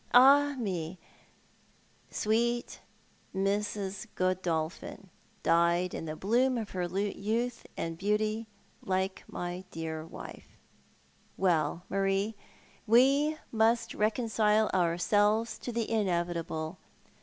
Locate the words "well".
11.37-11.83